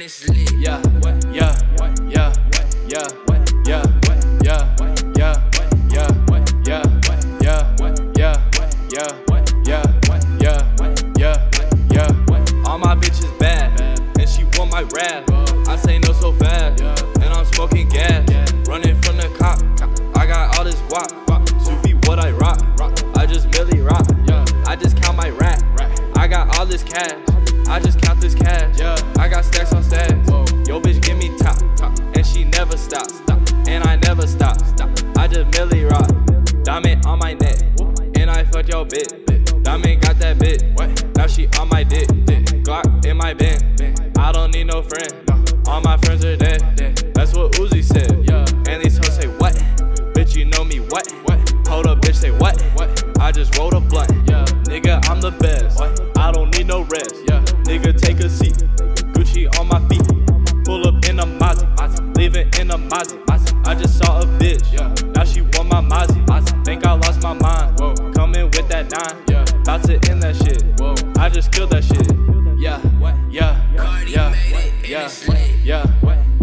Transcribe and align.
and 0.00 0.06
it's 0.06 0.28
lit. 0.28 0.50
Yeah, 0.52 0.80
yeah, 1.30 1.54
yeah, 2.08 2.32
yeah, 2.88 3.06
yeah, 3.26 3.44
yeah, 3.66 3.86
yeah. 4.06 5.30
I 15.68 15.76
say 15.76 15.98
no 15.98 16.12
so 16.12 16.32
fast, 16.32 16.80
and 16.82 17.24
I'm 17.24 17.44
smoking 17.44 17.88
gas. 17.88 18.28
Running 18.66 19.00
from 19.02 19.16
the 19.18 19.28
cop, 19.38 19.60
I 20.16 20.26
got 20.26 20.56
all 20.56 20.64
this 20.64 20.80
guap. 20.88 21.10
Soupy 21.62 21.94
what 22.06 22.18
I 22.18 22.30
rock, 22.32 22.60
I 23.16 23.26
just 23.26 23.48
milli 23.50 23.84
rock. 23.84 24.06
I 24.66 24.76
just 24.76 24.96
count 25.02 25.16
my 25.16 25.30
rack, 25.30 25.60
I 26.16 26.26
got 26.26 26.56
all 26.58 26.64
this 26.64 26.82
cash. 26.82 27.39
I 27.70 27.78
just 27.78 28.00
count 28.02 28.20
this 28.20 28.34
cash. 28.34 28.80
Yeah. 28.80 28.96
I 29.16 29.28
got 29.28 29.44
stacks 29.44 29.72
on 29.72 29.84
stacks. 29.84 30.12
Whoa. 30.28 30.44
Yo, 30.66 30.80
bitch, 30.80 31.00
give 31.02 31.16
me 31.16 31.30
top, 31.38 31.56
top. 31.76 31.96
And 32.16 32.26
she 32.26 32.42
never 32.42 32.76
stops, 32.76 33.18
stop. 33.18 33.38
And 33.68 33.84
I 33.84 33.94
never 33.94 34.26
stop, 34.26 34.60
stop. 34.60 34.90
I 35.16 35.28
just 35.28 35.48
milli 35.52 35.88
rock. 35.88 36.10
Diamond 36.64 37.06
on 37.06 37.20
my 37.20 37.34
neck. 37.34 37.58
And 38.16 38.28
I 38.28 38.42
fuck 38.42 38.66
your 38.66 38.84
bitch. 38.84 39.24
bitch. 39.24 39.62
Diamond 39.62 40.02
got 40.02 40.18
that 40.18 40.38
bitch. 40.38 40.62
What? 40.76 41.16
Now 41.16 41.28
she 41.28 41.46
on 41.60 41.68
my 41.68 41.84
dick. 41.84 42.08
dick. 42.24 42.44
Glock 42.64 43.06
in 43.06 43.16
my 43.16 43.34
bin. 43.34 43.76
bin. 43.76 43.94
I 44.18 44.32
don't 44.32 44.52
need 44.52 44.64
no 44.64 44.82
friend. 44.82 45.12
No. 45.28 45.44
All 45.70 45.80
my 45.80 45.96
friends 45.98 46.24
are 46.24 46.36
dead. 46.36 46.74
dead. 46.74 47.12
That's 47.14 47.34
what 47.34 47.52
Uzi 47.52 47.84
said. 47.84 48.10
Yeah. 48.28 48.44
And 48.68 48.82
these 48.82 48.96
hoes 48.98 49.14
say 49.14 49.28
what? 49.38 49.54
Bitch, 50.12 50.34
you 50.34 50.46
know 50.46 50.64
me 50.64 50.80
what? 50.80 51.08
What? 51.22 51.38
Hold 51.68 51.86
up, 51.86 52.00
bitch, 52.00 52.16
say 52.16 52.32
what? 52.32 52.60
What? 52.74 53.20
I 53.20 53.30
just 53.30 53.56
rolled 53.56 53.74
a 53.74 53.80
blunt. 53.80 54.09
Mozzie. 62.90 63.18
I 63.66 63.74
just 63.74 63.98
saw 63.98 64.20
a 64.20 64.24
bitch, 64.24 64.72
now 65.14 65.24
she 65.24 65.42
want 65.42 65.68
my 65.70 65.80
Mozzie. 65.80 66.64
Think 66.64 66.84
I 66.84 66.92
lost 66.92 67.22
my 67.22 67.34
mind, 67.34 67.76
coming 68.14 68.44
with 68.46 68.68
that 68.68 68.90
nine. 68.90 69.16
About 69.62 69.84
to 69.84 69.94
end 70.10 70.22
that 70.22 70.34
shit, 70.36 70.64
I 71.18 71.28
just 71.28 71.52
killed 71.52 71.70
that 71.70 71.84
shit. 71.84 72.10
Yeah, 72.58 72.80
yeah, 73.30 73.56
yeah, 73.72 74.02
yeah, 74.06 74.34
yeah, 74.84 75.08
yeah, 75.64 75.86